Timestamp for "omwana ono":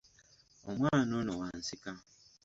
0.69-1.33